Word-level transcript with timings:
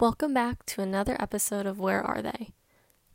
Welcome 0.00 0.32
back 0.32 0.64
to 0.64 0.80
another 0.80 1.14
episode 1.20 1.66
of 1.66 1.78
Where 1.78 2.02
Are 2.02 2.22
They? 2.22 2.54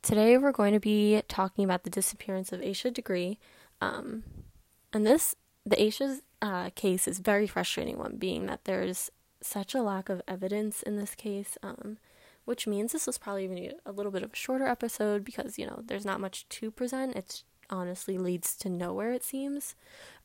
Today 0.03 0.37
we're 0.37 0.51
going 0.51 0.73
to 0.75 0.79
be 0.79 1.19
talking 1.27 1.65
about 1.65 1.83
the 1.83 1.89
disappearance 1.89 2.51
of 2.51 2.61
Asha 2.61 2.93
Degree. 2.93 3.39
Um, 3.81 4.21
and 4.93 5.03
this, 5.03 5.35
the 5.65 5.77
Asha's 5.77 6.21
uh, 6.43 6.69
case 6.75 7.07
is 7.07 7.17
very 7.17 7.47
frustrating 7.47 7.97
one, 7.97 8.17
being 8.17 8.45
that 8.45 8.65
there's 8.65 9.09
such 9.41 9.73
a 9.73 9.81
lack 9.81 10.09
of 10.09 10.21
evidence 10.27 10.83
in 10.83 10.95
this 10.97 11.15
case, 11.15 11.57
um, 11.63 11.97
which 12.45 12.67
means 12.67 12.91
this 12.91 13.07
was 13.07 13.17
probably 13.17 13.45
even 13.45 13.71
a 13.83 13.91
little 13.91 14.11
bit 14.11 14.21
of 14.21 14.33
a 14.33 14.35
shorter 14.35 14.67
episode 14.67 15.25
because, 15.25 15.57
you 15.57 15.65
know, 15.65 15.81
there's 15.83 16.05
not 16.05 16.21
much 16.21 16.47
to 16.49 16.69
present. 16.69 17.15
It 17.15 17.41
honestly 17.67 18.19
leads 18.19 18.55
to 18.57 18.69
nowhere, 18.69 19.11
it 19.11 19.23
seems. 19.23 19.73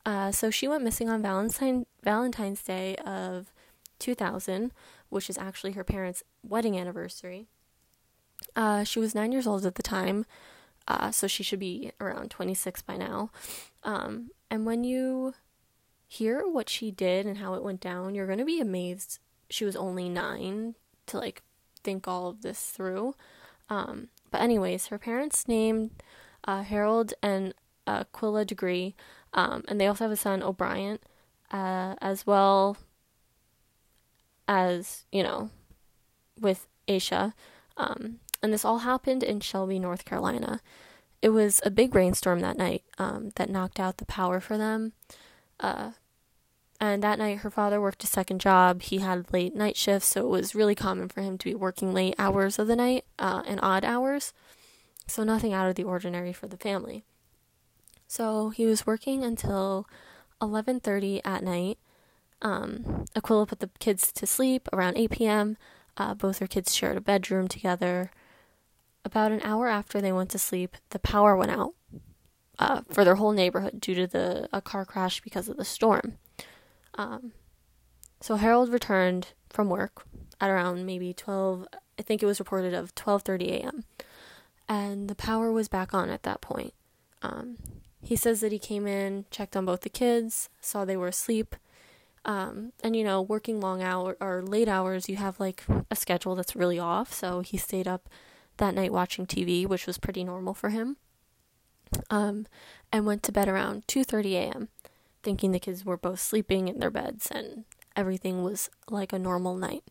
Uh, 0.05 0.31
so 0.31 0.51
she 0.51 0.67
went 0.67 0.83
missing 0.83 1.09
on 1.09 1.23
Valentine, 1.23 1.87
Valentine's 2.03 2.61
Day 2.61 2.97
of 2.97 3.51
2000, 3.97 4.71
which 5.11 5.29
is 5.29 5.37
actually 5.37 5.73
her 5.73 5.83
parents' 5.83 6.23
wedding 6.43 6.77
anniversary. 6.77 7.45
Uh, 8.55 8.83
she 8.83 8.99
was 8.99 9.13
nine 9.13 9.31
years 9.31 9.45
old 9.45 9.65
at 9.65 9.75
the 9.75 9.83
time, 9.83 10.25
uh, 10.87 11.11
so 11.11 11.27
she 11.27 11.43
should 11.43 11.59
be 11.59 11.91
around 12.01 12.31
26 12.31 12.81
by 12.81 12.97
now. 12.97 13.29
Um, 13.83 14.31
and 14.49 14.65
when 14.65 14.83
you 14.83 15.35
hear 16.07 16.47
what 16.47 16.69
she 16.69 16.89
did 16.89 17.27
and 17.27 17.37
how 17.37 17.53
it 17.53 17.63
went 17.63 17.79
down, 17.79 18.15
you're 18.15 18.25
going 18.25 18.39
to 18.39 18.45
be 18.45 18.59
amazed 18.59 19.19
she 19.51 19.65
was 19.65 19.75
only 19.75 20.09
nine 20.09 20.75
to 21.07 21.17
like 21.17 21.43
think 21.83 22.07
all 22.07 22.27
of 22.27 22.41
this 22.41 22.69
through. 22.69 23.15
Um, 23.69 24.09
but, 24.31 24.41
anyways, 24.41 24.87
her 24.87 24.97
parents 24.97 25.47
named 25.47 25.91
uh, 26.45 26.63
Harold 26.63 27.13
and 27.21 27.53
Aquila 27.85 28.45
Degree, 28.45 28.95
um, 29.33 29.63
and 29.67 29.79
they 29.79 29.87
also 29.87 30.05
have 30.05 30.11
a 30.11 30.17
son, 30.17 30.41
O'Brien, 30.41 30.99
uh, 31.51 31.95
as 32.01 32.25
well 32.25 32.77
as, 34.51 35.05
you 35.13 35.23
know, 35.23 35.49
with 36.37 36.67
Asha. 36.85 37.33
Um, 37.77 38.19
and 38.43 38.51
this 38.51 38.65
all 38.65 38.79
happened 38.79 39.23
in 39.23 39.39
Shelby, 39.39 39.79
North 39.79 40.03
Carolina. 40.03 40.59
It 41.21 41.29
was 41.29 41.61
a 41.63 41.71
big 41.71 41.95
rainstorm 41.95 42.41
that 42.41 42.57
night 42.57 42.83
um, 42.97 43.31
that 43.37 43.49
knocked 43.49 43.79
out 43.79 43.97
the 43.97 44.05
power 44.05 44.41
for 44.41 44.57
them. 44.57 44.91
Uh, 45.57 45.91
and 46.81 47.01
that 47.01 47.17
night, 47.17 47.39
her 47.39 47.49
father 47.49 47.79
worked 47.79 48.03
a 48.03 48.07
second 48.07 48.41
job. 48.41 48.81
He 48.81 48.97
had 48.97 49.31
late 49.31 49.55
night 49.55 49.77
shifts, 49.77 50.09
so 50.09 50.25
it 50.25 50.29
was 50.29 50.55
really 50.55 50.75
common 50.75 51.07
for 51.07 51.21
him 51.21 51.37
to 51.37 51.45
be 51.45 51.55
working 51.55 51.93
late 51.93 52.15
hours 52.19 52.59
of 52.59 52.67
the 52.67 52.75
night 52.75 53.05
uh, 53.19 53.43
and 53.47 53.59
odd 53.63 53.85
hours. 53.85 54.33
So, 55.07 55.23
nothing 55.23 55.53
out 55.53 55.69
of 55.69 55.75
the 55.75 55.83
ordinary 55.83 56.33
for 56.33 56.47
the 56.47 56.57
family. 56.57 57.05
So, 58.07 58.49
he 58.49 58.65
was 58.65 58.87
working 58.87 59.23
until 59.23 59.87
11:30 60.41 61.21
at 61.23 61.43
night 61.43 61.77
um, 62.41 63.05
Aquila 63.15 63.45
put 63.45 63.59
the 63.59 63.69
kids 63.79 64.11
to 64.13 64.25
sleep 64.25 64.67
around 64.73 64.97
8 64.97 65.11
p.m. 65.11 65.57
Uh, 65.97 66.13
both 66.13 66.39
her 66.39 66.47
kids 66.47 66.73
shared 66.73 66.97
a 66.97 67.01
bedroom 67.01 67.47
together. 67.47 68.11
About 69.03 69.31
an 69.31 69.41
hour 69.43 69.67
after 69.67 69.99
they 69.99 70.11
went 70.11 70.29
to 70.31 70.39
sleep, 70.39 70.77
the 70.89 70.99
power 70.99 71.35
went 71.35 71.51
out 71.51 71.73
uh, 72.59 72.81
for 72.89 73.03
their 73.03 73.15
whole 73.15 73.31
neighborhood 73.31 73.81
due 73.81 73.95
to 73.95 74.07
the 74.07 74.47
a 74.53 74.61
car 74.61 74.85
crash 74.85 75.21
because 75.21 75.49
of 75.49 75.57
the 75.57 75.65
storm. 75.65 76.17
Um, 76.95 77.33
so 78.19 78.35
Harold 78.35 78.71
returned 78.71 79.29
from 79.49 79.69
work 79.69 80.05
at 80.39 80.49
around 80.49 80.85
maybe 80.85 81.13
12. 81.13 81.67
I 81.97 82.01
think 82.03 82.21
it 82.21 82.27
was 82.27 82.39
reported 82.39 82.73
of 82.73 82.93
12:30 82.95 83.49
a.m. 83.49 83.83
and 84.69 85.07
the 85.07 85.15
power 85.15 85.51
was 85.51 85.67
back 85.67 85.93
on 85.93 86.09
at 86.09 86.23
that 86.23 86.41
point. 86.41 86.73
Um, 87.21 87.57
he 88.03 88.15
says 88.15 88.39
that 88.41 88.51
he 88.51 88.59
came 88.59 88.87
in, 88.87 89.25
checked 89.29 89.55
on 89.55 89.65
both 89.65 89.81
the 89.81 89.89
kids, 89.89 90.49
saw 90.59 90.85
they 90.85 90.97
were 90.97 91.07
asleep, 91.07 91.55
um, 92.25 92.73
and 92.83 92.95
you 92.95 93.03
know, 93.03 93.21
working 93.21 93.59
long 93.59 93.81
hour 93.81 94.15
or 94.19 94.41
late 94.43 94.67
hours, 94.67 95.09
you 95.09 95.15
have 95.15 95.39
like 95.39 95.63
a 95.89 95.95
schedule 95.95 96.35
that's 96.35 96.55
really 96.55 96.79
off. 96.79 97.13
So 97.13 97.41
he 97.41 97.57
stayed 97.57 97.87
up 97.87 98.09
that 98.57 98.75
night 98.75 98.93
watching 98.93 99.25
TV, 99.25 99.65
which 99.65 99.87
was 99.87 99.97
pretty 99.97 100.23
normal 100.23 100.53
for 100.53 100.69
him. 100.69 100.97
Um, 102.09 102.47
and 102.91 103.05
went 103.05 103.23
to 103.23 103.31
bed 103.31 103.47
around 103.49 103.87
2:30 103.87 104.33
a.m., 104.33 104.69
thinking 105.23 105.51
the 105.51 105.59
kids 105.59 105.83
were 105.83 105.97
both 105.97 106.19
sleeping 106.19 106.67
in 106.67 106.79
their 106.79 106.91
beds 106.91 107.29
and 107.29 107.65
everything 107.95 108.43
was 108.43 108.69
like 108.89 109.11
a 109.11 109.19
normal 109.19 109.55
night. 109.55 109.83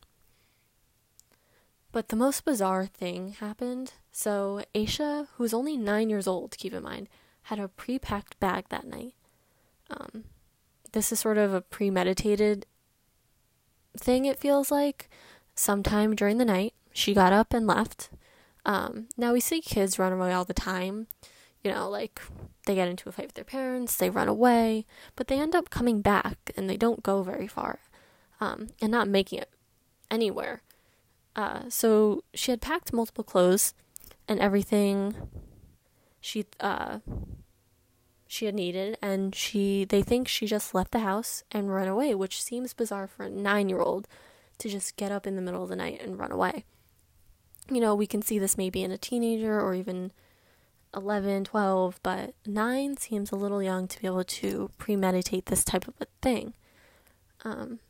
But 1.92 2.08
the 2.08 2.16
most 2.16 2.44
bizarre 2.44 2.86
thing 2.86 3.32
happened. 3.32 3.94
So 4.12 4.62
Asha, 4.74 5.26
who 5.34 5.42
was 5.42 5.52
only 5.52 5.76
nine 5.76 6.08
years 6.08 6.26
old, 6.26 6.56
keep 6.56 6.72
in 6.72 6.82
mind, 6.84 7.08
had 7.44 7.58
a 7.58 7.68
pre-packed 7.68 8.38
bag 8.38 8.66
that 8.68 8.86
night. 8.86 9.14
Um, 9.90 10.24
this 10.92 11.12
is 11.12 11.20
sort 11.20 11.38
of 11.38 11.54
a 11.54 11.60
premeditated 11.60 12.66
thing, 13.96 14.24
it 14.24 14.38
feels 14.38 14.70
like. 14.70 15.08
Sometime 15.54 16.14
during 16.14 16.38
the 16.38 16.44
night, 16.44 16.74
she 16.92 17.14
got 17.14 17.32
up 17.32 17.52
and 17.52 17.66
left. 17.66 18.10
Um, 18.64 19.08
now, 19.16 19.32
we 19.32 19.40
see 19.40 19.60
kids 19.60 19.98
run 19.98 20.12
away 20.12 20.32
all 20.32 20.44
the 20.44 20.54
time. 20.54 21.06
You 21.62 21.72
know, 21.72 21.90
like 21.90 22.20
they 22.66 22.74
get 22.74 22.88
into 22.88 23.08
a 23.08 23.12
fight 23.12 23.26
with 23.26 23.34
their 23.34 23.44
parents, 23.44 23.96
they 23.96 24.08
run 24.08 24.28
away, 24.28 24.86
but 25.16 25.26
they 25.28 25.38
end 25.38 25.54
up 25.54 25.68
coming 25.68 26.00
back 26.00 26.52
and 26.56 26.70
they 26.70 26.76
don't 26.76 27.02
go 27.02 27.22
very 27.22 27.46
far 27.46 27.80
um, 28.40 28.68
and 28.80 28.90
not 28.90 29.08
making 29.08 29.40
it 29.40 29.50
anywhere. 30.10 30.62
Uh, 31.36 31.62
so 31.68 32.24
she 32.34 32.50
had 32.50 32.60
packed 32.60 32.92
multiple 32.92 33.24
clothes 33.24 33.74
and 34.26 34.40
everything. 34.40 35.14
She 36.20 36.46
uh, 36.60 37.00
she 38.30 38.46
had 38.46 38.54
needed 38.54 38.96
and 39.02 39.34
she 39.34 39.84
they 39.84 40.02
think 40.02 40.28
she 40.28 40.46
just 40.46 40.72
left 40.72 40.92
the 40.92 41.00
house 41.00 41.42
and 41.50 41.74
run 41.74 41.88
away 41.88 42.14
which 42.14 42.40
seems 42.40 42.72
bizarre 42.72 43.08
for 43.08 43.26
a 43.26 43.28
9-year-old 43.28 44.06
to 44.56 44.68
just 44.68 44.94
get 44.94 45.10
up 45.10 45.26
in 45.26 45.34
the 45.34 45.42
middle 45.42 45.64
of 45.64 45.68
the 45.68 45.74
night 45.74 46.00
and 46.00 46.16
run 46.16 46.30
away. 46.30 46.64
You 47.68 47.80
know 47.80 47.92
we 47.92 48.06
can 48.06 48.22
see 48.22 48.38
this 48.38 48.56
maybe 48.56 48.84
in 48.84 48.92
a 48.92 48.98
teenager 48.98 49.60
or 49.60 49.74
even 49.74 50.12
11 50.94 51.42
12 51.42 51.98
but 52.04 52.34
9 52.46 52.96
seems 52.98 53.32
a 53.32 53.36
little 53.36 53.60
young 53.60 53.88
to 53.88 54.00
be 54.00 54.06
able 54.06 54.22
to 54.22 54.70
premeditate 54.78 55.46
this 55.46 55.64
type 55.64 55.88
of 55.88 55.94
a 56.00 56.06
thing. 56.22 56.54
Um 57.42 57.80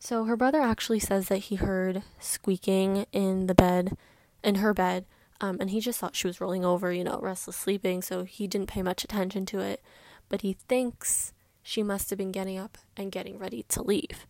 so 0.00 0.24
her 0.24 0.36
brother 0.36 0.60
actually 0.60 0.98
says 0.98 1.28
that 1.28 1.38
he 1.38 1.54
heard 1.54 2.02
squeaking 2.18 3.06
in 3.12 3.46
the 3.46 3.54
bed 3.54 3.96
in 4.42 4.56
her 4.56 4.74
bed 4.74 5.04
um, 5.42 5.56
and 5.60 5.70
he 5.70 5.80
just 5.80 5.98
thought 5.98 6.14
she 6.14 6.28
was 6.28 6.40
rolling 6.40 6.64
over, 6.64 6.92
you 6.92 7.02
know, 7.02 7.18
restless 7.20 7.56
sleeping, 7.56 8.00
so 8.00 8.22
he 8.22 8.46
didn't 8.46 8.68
pay 8.68 8.80
much 8.80 9.02
attention 9.02 9.44
to 9.46 9.58
it. 9.58 9.82
But 10.28 10.42
he 10.42 10.52
thinks 10.68 11.32
she 11.64 11.82
must 11.82 12.10
have 12.10 12.16
been 12.16 12.30
getting 12.30 12.56
up 12.56 12.78
and 12.96 13.10
getting 13.10 13.38
ready 13.38 13.64
to 13.68 13.82
leave. 13.82 14.26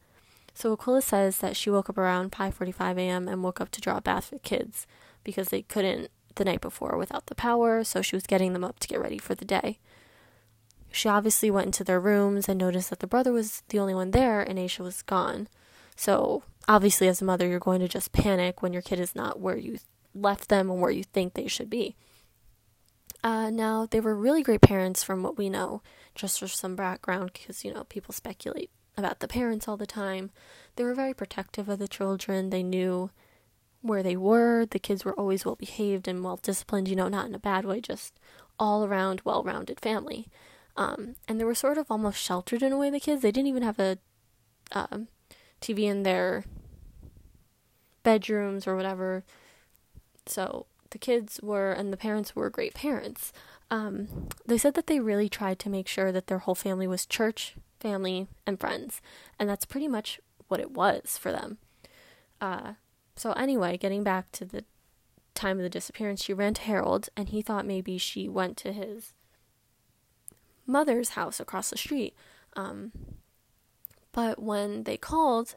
So 0.55 0.73
Aquila 0.73 1.03
says 1.03 1.39
that 1.39 1.55
she 1.55 1.69
woke 1.69 1.91
up 1.91 1.99
around 1.99 2.33
5:45 2.33 2.99
a.m. 2.99 3.29
and 3.29 3.45
woke 3.45 3.61
up 3.61 3.71
to 3.73 3.81
draw 3.81 3.99
a 3.99 4.01
bath 4.01 4.27
for 4.27 4.39
kids 4.39 4.87
because 5.23 5.49
they 5.49 5.63
couldn't 5.63 6.11
the 6.37 6.47
night 6.47 6.63
before 6.63 6.97
without 6.97 7.27
the 7.27 7.35
power, 7.35 7.85
so 7.85 8.01
she 8.01 8.17
was 8.17 8.27
getting 8.27 8.55
them 8.55 8.65
up 8.65 8.81
to 8.81 8.89
get 8.89 9.01
ready 9.01 9.19
for 9.19 9.35
the 9.35 9.45
day. 9.45 9.79
She 10.91 11.11
obviously 11.11 11.51
went 11.51 11.67
into 11.67 11.85
their 11.85 12.01
rooms 12.01 12.49
and 12.49 12.59
noticed 12.59 12.89
that 12.89 13.01
the 13.01 13.07
brother 13.07 13.33
was 13.33 13.63
the 13.69 13.79
only 13.79 13.95
one 13.95 14.13
there 14.13 14.41
and 14.41 14.59
Asha 14.59 14.81
was 14.81 15.03
gone. 15.03 15.49
So, 15.95 16.43
obviously 16.67 17.07
as 17.07 17.21
a 17.21 17.27
mother, 17.27 17.47
you're 17.47 17.59
going 17.59 17.81
to 17.81 17.89
just 17.89 18.13
panic 18.13 18.63
when 18.63 18.73
your 18.73 18.83
kid 18.83 18.99
is 18.99 19.15
not 19.15 19.41
where 19.41 19.59
you 19.59 19.79
left 20.15 20.49
them 20.49 20.71
and 20.71 20.81
where 20.81 20.91
you 20.91 21.05
think 21.05 21.35
they 21.35 21.47
should 21.47 21.71
be. 21.71 21.97
Uh, 23.25 23.51
now, 23.51 23.87
they 23.87 24.01
were 24.01 24.17
really 24.17 24.43
great 24.43 24.61
parents 24.61 25.03
from 25.03 25.23
what 25.23 25.39
we 25.39 25.49
know, 25.49 25.81
just 26.15 26.41
for 26.41 26.49
some 26.49 26.75
background, 26.75 27.31
because, 27.33 27.65
you 27.65 27.73
know, 27.73 27.85
people 27.85 28.13
speculate 28.13 28.71
about 28.97 29.21
the 29.21 29.29
parents 29.29 29.69
all 29.69 29.77
the 29.77 29.87
time. 29.87 30.31
They 30.77 30.85
were 30.85 30.95
very 30.95 31.15
protective 31.15 31.69
of 31.69 31.79
the 31.79 31.89
children. 31.89 32.51
They 32.51 32.63
knew 32.63 33.11
where 33.81 34.03
they 34.03 34.17
were. 34.17 34.67
The 34.67 34.79
kids 34.79 35.05
were 35.05 35.15
always 35.15 35.45
well 35.45 35.57
behaved 35.57 36.09
and 36.09 36.25
well 36.25 36.37
disciplined, 36.37 36.89
you 36.89 36.97
know, 36.97 37.09
not 37.09 37.27
in 37.27 37.35
a 37.35 37.39
bad 37.39 37.65
way, 37.65 37.81
just 37.81 38.19
all 38.59 38.85
around 38.85 39.23
well 39.25 39.43
rounded 39.43 39.81
family. 39.81 40.29
Um, 40.77 41.17
and 41.29 41.39
they 41.39 41.45
were 41.45 41.55
sort 41.55 41.79
of 41.79 41.91
almost 41.91 42.21
sheltered 42.21 42.63
in 42.63 42.73
a 42.73 42.79
way, 42.79 42.91
the 42.91 43.01
kids. 43.01 43.23
They 43.23 43.33
didn't 43.33 43.49
even 43.49 43.63
have 43.63 43.79
a 43.79 43.99
um, 44.73 45.09
TV 45.61 45.85
in 45.85 46.03
their 46.03 46.45
bedrooms 48.03 48.67
or 48.67 48.75
whatever. 48.75 49.25
So 50.27 50.67
the 50.91 50.99
kids 50.99 51.41
were, 51.43 51.73
and 51.73 51.93
the 51.93 51.97
parents 51.97 52.37
were 52.37 52.51
great 52.51 52.75
parents. 52.75 53.33
Um, 53.71 54.29
they 54.47 54.59
said 54.59 54.75
that 54.75 54.87
they 54.87 55.01
really 55.01 55.29
tried 55.29 55.59
to 55.61 55.71
make 55.71 55.89
sure 55.89 56.13
that 56.13 56.27
their 56.27 56.41
whole 56.41 56.55
family 56.55 56.87
was 56.87 57.07
church, 57.07 57.55
family, 57.81 58.29
and 58.47 58.61
friends. 58.61 59.01
And 59.39 59.49
that's 59.49 59.65
pretty 59.65 59.89
much 59.89 60.21
what 60.49 60.61
it 60.61 60.73
was 60.73 61.17
for 61.19 61.33
them. 61.33 61.59
Uh, 62.41 62.75
so, 63.17 63.33
anyway, 63.33 63.77
getting 63.77 64.03
back 64.03 64.31
to 64.33 64.45
the 64.45 64.65
time 65.35 65.57
of 65.57 65.63
the 65.63 65.71
disappearance, 65.71 66.23
she 66.23 66.35
ran 66.35 66.55
to 66.55 66.63
Harold, 66.63 67.09
and 67.17 67.31
he 67.31 67.41
thought 67.41 67.67
maybe 67.67 67.99
she 67.99 68.29
went 68.29 68.57
to 68.59 68.73
his 68.73 69.15
mother's 70.67 71.11
house 71.11 71.41
across 71.41 71.71
the 71.71 71.79
street. 71.79 72.15
Um, 72.55 72.93
but 74.13 74.39
when 74.43 74.85
they 74.85 74.97
called, 74.97 75.55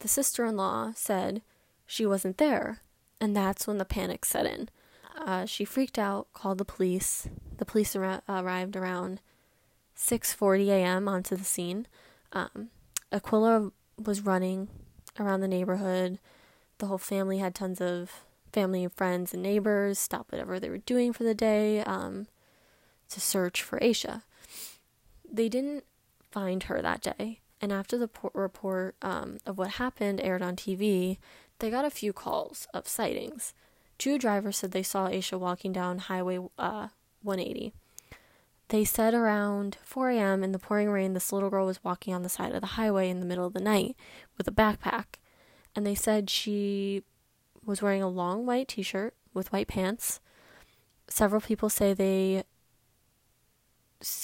the 0.00 0.08
sister 0.08 0.44
in 0.44 0.56
law 0.56 0.92
said 0.96 1.42
she 1.86 2.04
wasn't 2.04 2.38
there 2.38 2.80
and 3.22 3.36
that's 3.36 3.68
when 3.68 3.78
the 3.78 3.84
panic 3.84 4.24
set 4.24 4.46
in. 4.46 4.68
Uh, 5.16 5.46
she 5.46 5.64
freaked 5.64 5.96
out, 5.96 6.26
called 6.32 6.58
the 6.58 6.64
police. 6.64 7.28
The 7.56 7.64
police 7.64 7.94
ar- 7.94 8.22
arrived 8.28 8.74
around 8.74 9.20
6:40 9.96 10.68
a.m. 10.70 11.06
onto 11.06 11.36
the 11.36 11.44
scene. 11.44 11.86
Um, 12.32 12.70
Aquila 13.12 13.70
was 13.96 14.22
running 14.22 14.68
around 15.20 15.40
the 15.40 15.48
neighborhood, 15.48 16.18
The 16.78 16.86
whole 16.86 16.98
family 16.98 17.38
had 17.38 17.54
tons 17.54 17.80
of 17.80 18.24
family 18.52 18.82
and 18.82 18.92
friends 18.92 19.32
and 19.32 19.42
neighbors 19.42 20.00
stop 20.00 20.32
whatever 20.32 20.58
they 20.58 20.68
were 20.68 20.78
doing 20.78 21.12
for 21.12 21.22
the 21.22 21.34
day 21.34 21.80
um, 21.82 22.26
to 23.08 23.20
search 23.20 23.62
for 23.62 23.78
Asha. 23.78 24.22
They 25.30 25.48
didn't 25.48 25.84
find 26.32 26.64
her 26.64 26.82
that 26.82 27.02
day, 27.02 27.38
and 27.60 27.72
after 27.72 27.96
the 27.96 28.10
report 28.34 28.96
um, 29.00 29.38
of 29.46 29.58
what 29.58 29.72
happened 29.72 30.20
aired 30.20 30.42
on 30.42 30.56
TV, 30.56 31.18
they 31.62 31.70
got 31.70 31.84
a 31.84 31.90
few 31.90 32.12
calls 32.12 32.66
of 32.74 32.88
sightings. 32.88 33.54
Two 33.96 34.18
drivers 34.18 34.56
said 34.58 34.72
they 34.72 34.82
saw 34.82 35.08
Asha 35.08 35.38
walking 35.38 35.72
down 35.72 35.98
Highway 35.98 36.38
uh, 36.58 36.88
180. 37.22 37.72
They 38.66 38.84
said 38.84 39.14
around 39.14 39.78
4 39.84 40.10
a.m. 40.10 40.42
in 40.42 40.50
the 40.50 40.58
pouring 40.58 40.90
rain, 40.90 41.12
this 41.12 41.32
little 41.32 41.50
girl 41.50 41.66
was 41.66 41.84
walking 41.84 42.12
on 42.12 42.24
the 42.24 42.28
side 42.28 42.52
of 42.52 42.62
the 42.62 42.66
highway 42.68 43.08
in 43.08 43.20
the 43.20 43.26
middle 43.26 43.46
of 43.46 43.52
the 43.52 43.60
night 43.60 43.94
with 44.36 44.48
a 44.48 44.50
backpack. 44.50 45.04
And 45.76 45.86
they 45.86 45.94
said 45.94 46.28
she 46.28 47.04
was 47.64 47.80
wearing 47.80 48.02
a 48.02 48.08
long 48.08 48.44
white 48.44 48.66
t 48.66 48.82
shirt 48.82 49.14
with 49.32 49.52
white 49.52 49.68
pants. 49.68 50.18
Several 51.06 51.40
people 51.40 51.68
say 51.68 51.94
they 51.94 52.42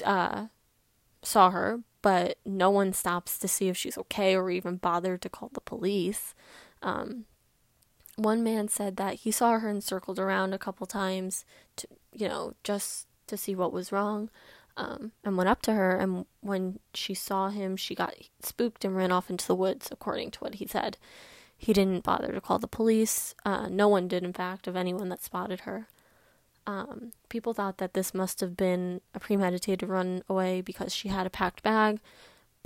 uh, 0.05 0.47
saw 1.23 1.51
her, 1.51 1.83
but 2.03 2.39
no 2.45 2.69
one 2.69 2.93
stops 2.93 3.39
to 3.39 3.47
see 3.47 3.69
if 3.69 3.77
she's 3.77 3.99
okay 3.99 4.35
or 4.35 4.51
even 4.51 4.77
bothered 4.77 5.23
to 5.23 5.29
call 5.29 5.51
the 5.53 5.61
police. 5.61 6.35
Um, 6.83 7.25
one 8.17 8.43
man 8.43 8.69
said 8.69 8.97
that 8.97 9.15
he 9.15 9.31
saw 9.31 9.59
her 9.59 9.69
and 9.69 9.83
circled 9.83 10.19
around 10.19 10.53
a 10.53 10.59
couple 10.59 10.87
times 10.87 11.45
to, 11.77 11.87
you 12.13 12.29
know, 12.29 12.55
just 12.65 13.07
to 13.29 13.37
see 13.37 13.55
what 13.55 13.73
was 13.73 13.93
wrong. 13.93 14.31
Um, 14.77 15.11
and 15.25 15.37
went 15.37 15.49
up 15.49 15.61
to 15.63 15.73
her, 15.73 15.97
and 15.97 16.25
when 16.41 16.79
she 16.95 17.13
saw 17.13 17.49
him, 17.49 17.77
she 17.77 17.97
got 17.97 18.15
spooked 18.41 18.85
and 18.85 18.95
ran 18.95 19.11
off 19.11 19.29
into 19.29 19.45
the 19.45 19.57
woods, 19.57 19.89
according 19.91 20.31
to 20.31 20.39
what 20.39 20.55
he 20.55 20.69
said. 20.69 20.97
He 21.57 21.73
didn't 21.73 22.05
bother 22.05 22.31
to 22.31 22.41
call 22.41 22.61
the 22.61 22.69
police. 22.69 23.35
Uh, 23.45 23.69
no 23.69 23.89
one 23.89 24.07
did, 24.07 24.23
in 24.23 24.33
fact, 24.33 24.69
of 24.69 24.77
anyone 24.77 25.09
that 25.09 25.21
spotted 25.21 25.61
her. 25.61 25.89
Um, 26.65 27.13
people 27.29 27.55
thought 27.55 27.79
that 27.79 27.95
this 27.95 28.15
must 28.15 28.41
have 28.41 28.57
been 28.57 29.01
a 29.15 29.19
premeditated 29.19 29.89
runaway 29.89 30.61
because 30.61 30.95
she 30.95 31.09
had 31.09 31.27
a 31.27 31.31
packed 31.31 31.65
bag, 31.65 31.99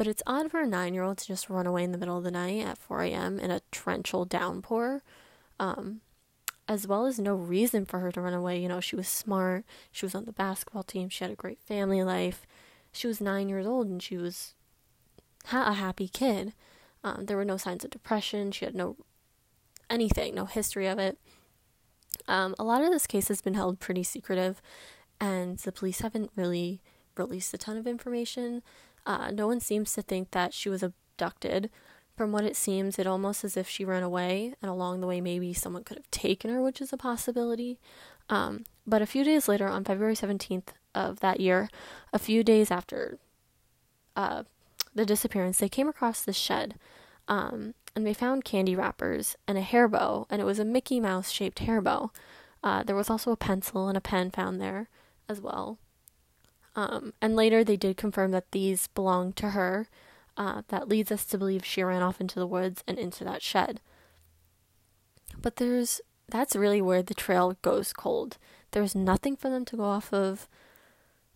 but 0.03 0.09
it's 0.09 0.23
odd 0.27 0.51
for 0.51 0.61
a 0.61 0.67
nine 0.67 0.95
year 0.95 1.05
old 1.05 1.17
to 1.17 1.25
just 1.29 1.49
run 1.49 1.65
away 1.65 1.85
in 1.85 1.93
the 1.93 1.97
middle 1.97 2.19
of 2.19 2.25
the 2.25 2.31
night 2.33 2.59
at 2.67 2.77
4 2.77 3.03
a.m. 3.03 3.39
in 3.39 3.53
a 3.53 3.61
torrential 3.71 4.25
downpour, 4.25 5.01
um, 5.61 6.01
as 6.67 6.89
well 6.89 7.07
as 7.07 7.21
no 7.21 7.37
reason 7.37 7.87
for 7.87 8.01
her 8.01 8.11
to 8.11 8.21
run 8.21 8.35
away. 8.35 8.61
You 8.61 8.67
know, 8.67 8.81
she 8.81 8.97
was 8.97 9.07
smart, 9.07 9.65
she 9.93 10.05
was 10.05 10.17
on 10.17 10.25
the 10.25 10.33
basketball 10.33 10.83
team, 10.83 11.09
she 11.09 11.23
had 11.23 11.31
a 11.31 11.37
great 11.37 11.61
family 11.61 12.03
life. 12.03 12.49
She 12.91 13.07
was 13.07 13.21
nine 13.21 13.49
years 13.49 13.65
old 13.65 13.87
and 13.87 14.03
she 14.03 14.17
was 14.17 14.55
ha- 15.47 15.69
a 15.69 15.75
happy 15.75 16.09
kid. 16.09 16.53
Um, 17.05 17.27
there 17.27 17.37
were 17.37 17.45
no 17.45 17.57
signs 17.57 17.85
of 17.85 17.91
depression, 17.91 18.51
she 18.51 18.65
had 18.65 18.75
no 18.75 18.97
anything, 19.89 20.35
no 20.35 20.47
history 20.47 20.89
of 20.89 20.99
it. 20.99 21.17
Um, 22.27 22.57
a 22.59 22.65
lot 22.65 22.83
of 22.83 22.91
this 22.91 23.07
case 23.07 23.29
has 23.29 23.41
been 23.41 23.55
held 23.55 23.79
pretty 23.79 24.03
secretive, 24.03 24.61
and 25.21 25.59
the 25.59 25.71
police 25.71 26.01
haven't 26.01 26.33
really 26.35 26.81
released 27.17 27.55
a 27.55 27.59
ton 27.59 27.77
of 27.77 27.87
information. 27.87 28.65
Uh, 29.07 29.31
no 29.31 29.47
one 29.47 29.61
seems 29.61 29.93
to 29.95 30.03
think 30.03 30.31
that 30.31 30.55
she 30.55 30.69
was 30.69 30.83
abducted. 30.83 31.71
From 32.17 32.31
what 32.31 32.45
it 32.45 32.57
seems, 32.57 32.99
it 32.99 33.07
almost 33.07 33.43
as 33.43 33.57
if 33.57 33.69
she 33.69 33.85
ran 33.85 34.03
away, 34.03 34.55
and 34.61 34.71
along 34.71 35.01
the 35.01 35.07
way, 35.07 35.21
maybe 35.21 35.53
someone 35.53 35.85
could 35.85 35.97
have 35.97 36.11
taken 36.11 36.51
her, 36.51 36.61
which 36.63 36.81
is 36.81 36.93
a 36.93 36.99
possibility. 36.99 37.79
Um, 38.29 38.65
but 38.87 39.03
a 39.03 39.07
few 39.07 39.25
days 39.25 39.49
later, 39.49 39.67
on 39.67 39.85
February 39.85 40.15
17th 40.15 40.69
of 40.95 41.21
that 41.21 41.41
year, 41.41 41.69
a 42.13 42.19
few 42.19 42.45
days 42.45 42.71
after 42.71 43.19
uh, 44.15 44.43
the 44.95 45.07
disappearance, 45.07 45.59
they 45.59 45.69
came 45.69 45.89
across 45.89 46.23
this 46.23 46.37
shed. 46.37 46.75
Um, 47.29 47.75
and 47.95 48.07
they 48.07 48.15
found 48.15 48.45
candy 48.45 48.75
wrappers 48.75 49.37
and 49.47 49.59
a 49.59 49.63
hair 49.63 49.89
bow, 49.89 50.27
and 50.31 50.41
it 50.41 50.45
was 50.45 50.59
a 50.59 50.65
Mickey 50.65 51.01
Mouse 51.01 51.31
shaped 51.31 51.61
hair 51.61 51.81
bow. 51.81 52.11
Uh, 52.63 52.83
there 52.83 52.97
was 52.97 53.11
also 53.11 53.33
a 53.33 53.37
pencil 53.37 53.89
and 53.89 53.97
a 53.97 54.01
pen 54.01 54.31
found 54.31 54.61
there 54.61 54.89
as 55.29 55.41
well. 55.41 55.79
Um, 56.75 57.13
and 57.21 57.37
later 57.37 57.63
they 57.63 57.77
did 57.77 57.97
confirm 57.97 58.31
that 58.31 58.51
these 58.53 58.87
belonged 58.89 59.37
to 59.37 59.51
her. 59.51 59.89
Uh, 60.37 60.63
that 60.69 60.89
leads 60.89 61.13
us 61.13 61.27
to 61.27 61.37
believe 61.37 61.65
she 61.65 61.83
ran 61.83 62.03
off 62.03 62.21
into 62.21 62.39
the 62.39 62.47
woods 62.47 62.83
and 62.89 62.99
into 62.99 63.23
that 63.25 63.43
shed. 63.43 63.81
But 65.41 65.57
there's 65.57 66.01
that's 66.29 66.57
really 66.57 66.81
where 66.81 67.03
the 67.03 67.15
trail 67.15 67.57
goes 67.61 67.93
cold. 67.93 68.39
There's 68.71 68.95
nothing 68.95 69.37
for 69.37 69.51
them 69.51 69.67
to 69.67 69.77
go 69.77 69.85
off 69.85 70.13
of 70.13 70.49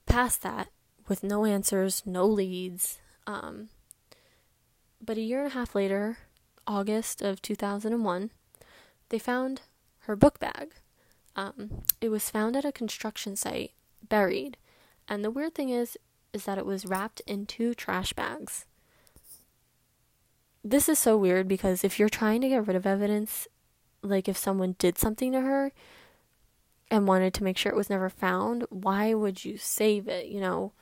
past 0.07 0.43
that, 0.43 0.69
with 1.07 1.23
no 1.23 1.45
answers, 1.45 2.03
no 2.07 2.25
leads. 2.25 2.99
Um, 3.27 3.69
but 5.05 5.19
a 5.19 5.21
year 5.21 5.41
and 5.41 5.49
a 5.49 5.55
half 5.55 5.75
later, 5.75 6.19
August 6.67 7.21
of 7.21 7.43
2001, 7.43 8.31
they 9.11 9.19
found 9.19 9.63
her 10.01 10.17
book 10.17 10.41
bag. 10.41 10.73
Um, 11.35 11.83
it 12.01 12.09
was 12.09 12.31
found 12.31 12.57
at 12.57 12.65
a 12.65 12.73
construction 12.73 13.37
site, 13.37 13.73
buried, 14.09 14.57
and 15.09 15.25
the 15.25 15.31
weird 15.31 15.55
thing 15.55 15.71
is, 15.71 15.97
is 16.33 16.45
that 16.45 16.59
it 16.59 16.67
was 16.67 16.87
wrapped 16.87 17.21
in 17.27 17.47
two 17.47 17.75
trash 17.75 18.13
bags. 18.13 18.67
This 20.63 20.89
is 20.89 20.99
so 20.99 21.17
weird 21.17 21.47
because 21.47 21.85
if 21.85 21.99
you're 21.99 22.09
trying 22.09 22.41
to 22.41 22.49
get 22.49 22.67
rid 22.67 22.77
of 22.77 22.87
evidence, 22.87 23.47
like 24.03 24.29
if 24.29 24.37
someone 24.37 24.75
did 24.79 24.99
something 24.99 25.33
to 25.33 25.41
her 25.41 25.73
and 26.91 27.07
wanted 27.07 27.35
to 27.35 27.45
make 27.45 27.57
sure 27.57 27.71
it 27.71 27.77
was 27.77 27.91
never 27.91 28.09
found, 28.09 28.65
why 28.71 29.15
would 29.15 29.45
you 29.45 29.57
save 29.57 30.09
it? 30.09 30.27
You 30.27 30.41
know, 30.41 30.73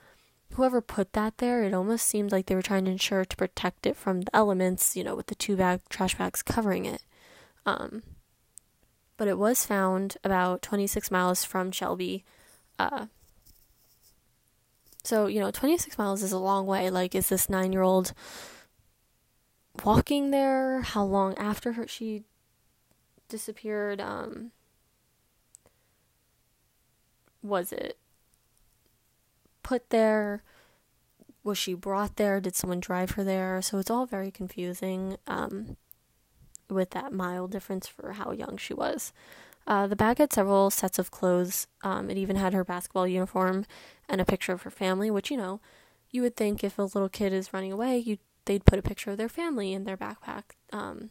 whoever 0.55 0.81
put 0.81 1.13
that 1.13 1.39
there, 1.39 1.63
it 1.63 1.75
almost 1.75 2.07
seemed 2.07 2.33
like 2.33 2.47
they 2.47 2.55
were 2.55 2.63
trying 2.63 2.85
to 2.87 2.91
ensure 2.91 3.25
to 3.25 3.37
protect 3.37 3.87
it 3.87 3.97
from 3.97 4.23
the 4.23 4.35
elements, 4.35 4.97
you 4.97 5.05
know, 5.05 5.15
with 5.15 5.27
the 5.27 5.35
two 5.35 5.57
bag 5.57 5.81
trash 5.89 6.17
bags 6.17 6.43
covering 6.43 6.87
it. 6.87 7.03
Um, 7.67 8.03
but 9.17 9.29
it 9.29 9.39
was 9.39 9.67
found 9.67 10.17
about 10.25 10.63
26 10.63 11.11
miles 11.11 11.45
from 11.45 11.71
Shelby. 11.71 12.25
Uh, 12.79 13.07
so, 15.05 15.27
you 15.27 15.39
know, 15.39 15.51
26 15.51 15.99
miles 15.99 16.23
is 16.23 16.33
a 16.33 16.39
long 16.39 16.67
way. 16.67 16.89
Like, 16.89 17.15
is 17.15 17.29
this 17.29 17.51
nine 17.51 17.73
year 17.73 17.83
old 17.83 18.15
walking 19.85 20.31
there? 20.31 20.81
How 20.81 21.05
long 21.05 21.37
after 21.37 21.73
her 21.73 21.87
she 21.87 22.25
disappeared? 23.29 24.01
Um, 24.01 24.53
was 27.43 27.71
it 27.71 27.99
put 29.63 29.91
there? 29.91 30.43
Was 31.43 31.59
she 31.59 31.75
brought 31.75 32.17
there? 32.17 32.41
Did 32.41 32.57
someone 32.57 32.81
drive 32.81 33.13
her 33.13 33.25
there? 33.25 33.61
So 33.61 33.79
it's 33.79 33.91
all 33.91 34.07
very 34.07 34.31
confusing 34.31 35.19
um, 35.27 35.77
with 36.71 36.91
that 36.91 37.13
mile 37.13 37.47
difference 37.47 37.87
for 37.87 38.13
how 38.13 38.33
young 38.33 38.57
she 38.57 38.73
was. 38.73 39.13
Uh, 39.67 39.87
the 39.87 39.97
bag 39.97 40.19
had 40.19 40.33
several 40.33 40.71
sets 40.71 40.99
of 40.99 41.11
clothes. 41.11 41.67
Um, 41.83 42.11
it 42.11 42.19
even 42.19 42.37
had 42.37 42.53
her 42.53 42.65
basketball 42.65 43.09
uniform 43.09 43.65
and 44.09 44.21
a 44.21 44.25
picture 44.25 44.53
of 44.53 44.63
her 44.63 44.71
family, 44.71 45.11
which, 45.11 45.31
you 45.31 45.37
know, 45.37 45.61
you 46.11 46.23
would 46.23 46.37
think 46.37 46.63
if 46.63 46.79
a 46.79 46.83
little 46.83 47.09
kid 47.09 47.33
is 47.33 47.53
running 47.53 47.73
away, 47.73 47.99
you 47.99 48.19
they'd 48.45 48.65
put 48.65 48.79
a 48.79 48.83
picture 48.83 49.11
of 49.11 49.17
their 49.17 49.29
family 49.29 49.73
in 49.73 49.85
their 49.85 49.97
backpack, 49.97 50.43
um, 50.73 51.11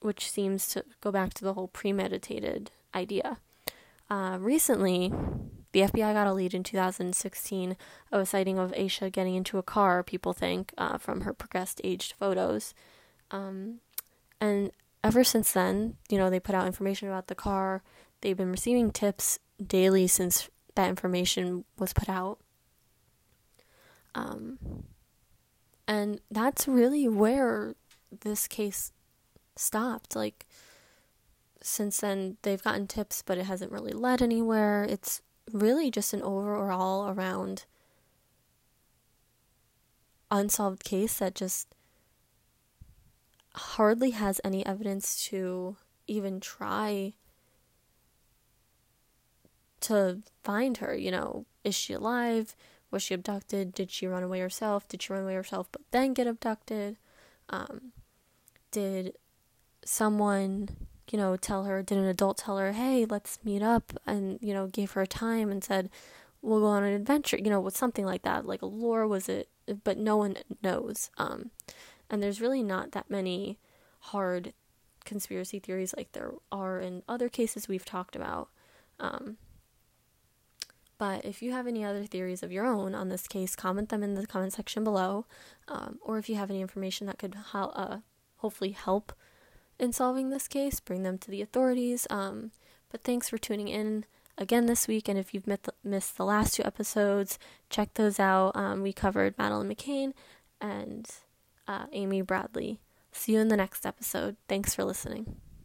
which 0.00 0.30
seems 0.30 0.68
to 0.68 0.84
go 1.00 1.10
back 1.10 1.34
to 1.34 1.44
the 1.44 1.54
whole 1.54 1.68
premeditated 1.68 2.70
idea. 2.94 3.38
Uh, 4.10 4.38
recently, 4.40 5.12
the 5.72 5.80
FBI 5.80 6.14
got 6.14 6.26
a 6.26 6.32
lead 6.32 6.54
in 6.54 6.62
2016 6.62 7.76
of 8.12 8.20
a 8.20 8.26
sighting 8.26 8.58
of 8.58 8.72
Asha 8.72 9.12
getting 9.12 9.34
into 9.34 9.58
a 9.58 9.62
car, 9.62 10.02
people 10.02 10.32
think, 10.32 10.72
uh, 10.78 10.98
from 10.98 11.22
her 11.22 11.32
progressed 11.32 11.80
aged 11.84 12.12
photos. 12.12 12.74
Um, 13.30 13.80
and 14.40 14.70
ever 15.08 15.24
since 15.24 15.52
then, 15.52 15.96
you 16.10 16.18
know, 16.18 16.28
they 16.28 16.38
put 16.38 16.54
out 16.54 16.66
information 16.66 17.08
about 17.08 17.28
the 17.28 17.34
car. 17.34 17.82
They've 18.20 18.36
been 18.36 18.50
receiving 18.50 18.90
tips 18.90 19.38
daily 19.64 20.06
since 20.06 20.50
that 20.74 20.90
information 20.90 21.64
was 21.78 21.94
put 21.94 22.10
out. 22.10 22.38
Um, 24.14 24.58
and 25.86 26.20
that's 26.30 26.68
really 26.68 27.08
where 27.08 27.74
this 28.20 28.46
case 28.46 28.92
stopped. 29.56 30.14
Like, 30.14 30.44
since 31.62 32.00
then, 32.00 32.36
they've 32.42 32.62
gotten 32.62 32.86
tips, 32.86 33.22
but 33.24 33.38
it 33.38 33.46
hasn't 33.46 33.72
really 33.72 33.92
led 33.92 34.20
anywhere. 34.20 34.84
It's 34.84 35.22
really 35.50 35.90
just 35.90 36.12
an 36.12 36.22
overall 36.22 37.08
around 37.08 37.64
unsolved 40.30 40.84
case 40.84 41.18
that 41.20 41.34
just 41.34 41.74
hardly 43.58 44.10
has 44.10 44.40
any 44.44 44.64
evidence 44.64 45.24
to 45.26 45.76
even 46.06 46.40
try 46.40 47.12
to 49.80 50.18
find 50.42 50.78
her. 50.78 50.94
You 50.94 51.10
know, 51.10 51.46
is 51.64 51.74
she 51.74 51.92
alive? 51.92 52.56
Was 52.90 53.02
she 53.02 53.14
abducted? 53.14 53.74
Did 53.74 53.90
she 53.90 54.06
run 54.06 54.22
away 54.22 54.40
herself? 54.40 54.88
Did 54.88 55.02
she 55.02 55.12
run 55.12 55.22
away 55.22 55.34
herself 55.34 55.68
but 55.70 55.82
then 55.90 56.14
get 56.14 56.26
abducted? 56.26 56.96
Um, 57.50 57.92
did 58.70 59.16
someone 59.84 60.68
you 61.12 61.18
know, 61.18 61.36
tell 61.36 61.64
her, 61.64 61.82
did 61.82 61.98
an 61.98 62.04
adult 62.04 62.38
tell 62.38 62.58
her, 62.58 62.72
hey, 62.72 63.06
let's 63.08 63.38
meet 63.44 63.62
up, 63.62 63.92
and, 64.06 64.38
you 64.42 64.52
know, 64.52 64.66
gave 64.66 64.92
her 64.92 65.02
a 65.02 65.06
time 65.06 65.50
and 65.50 65.64
said, 65.64 65.90
we'll 66.42 66.60
go 66.60 66.66
on 66.66 66.84
an 66.84 66.92
adventure, 66.92 67.38
you 67.38 67.50
know, 67.50 67.60
with 67.60 67.76
something 67.76 68.04
like 68.04 68.22
that. 68.22 68.46
Like 68.46 68.62
a 68.62 68.66
lore 68.66 69.06
was 69.06 69.28
it, 69.28 69.48
but 69.84 69.98
no 69.98 70.16
one 70.16 70.36
knows. 70.62 71.10
Um, 71.18 71.50
and 72.10 72.22
there's 72.22 72.40
really 72.40 72.62
not 72.62 72.92
that 72.92 73.10
many 73.10 73.58
hard 74.00 74.52
conspiracy 75.04 75.58
theories 75.58 75.94
like 75.96 76.12
there 76.12 76.32
are 76.52 76.80
in 76.80 77.02
other 77.08 77.28
cases 77.28 77.68
we've 77.68 77.84
talked 77.84 78.14
about. 78.14 78.48
Um, 79.00 79.38
but 80.98 81.24
if 81.24 81.42
you 81.42 81.52
have 81.52 81.66
any 81.66 81.84
other 81.84 82.04
theories 82.04 82.42
of 82.42 82.50
your 82.50 82.66
own 82.66 82.94
on 82.94 83.08
this 83.08 83.28
case, 83.28 83.54
comment 83.54 83.88
them 83.88 84.02
in 84.02 84.14
the 84.14 84.26
comment 84.26 84.52
section 84.52 84.82
below. 84.82 85.26
Um, 85.68 85.98
or 86.02 86.18
if 86.18 86.28
you 86.28 86.34
have 86.34 86.50
any 86.50 86.60
information 86.60 87.06
that 87.06 87.18
could 87.18 87.36
ho- 87.36 87.72
uh, 87.74 87.98
hopefully 88.38 88.72
help 88.72 89.12
in 89.78 89.92
solving 89.92 90.30
this 90.30 90.48
case, 90.48 90.80
bring 90.80 91.04
them 91.04 91.16
to 91.18 91.30
the 91.30 91.40
authorities. 91.40 92.06
Um, 92.10 92.50
but 92.90 93.02
thanks 93.02 93.28
for 93.28 93.38
tuning 93.38 93.68
in 93.68 94.06
again 94.36 94.66
this 94.66 94.88
week. 94.88 95.08
And 95.08 95.18
if 95.18 95.32
you've 95.32 95.46
missed 95.84 96.16
the 96.16 96.24
last 96.24 96.54
two 96.54 96.64
episodes, 96.64 97.38
check 97.70 97.94
those 97.94 98.18
out. 98.18 98.56
Um, 98.56 98.82
we 98.82 98.92
covered 98.92 99.38
Madeleine 99.38 99.72
McCann 99.72 100.12
and 100.60 101.08
uh, 101.68 101.86
Amy 101.92 102.22
Bradley. 102.22 102.80
See 103.12 103.32
you 103.32 103.40
in 103.40 103.48
the 103.48 103.56
next 103.56 103.86
episode. 103.86 104.36
Thanks 104.48 104.74
for 104.74 104.84
listening. 104.84 105.36